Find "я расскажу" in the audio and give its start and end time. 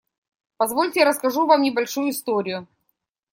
1.01-1.45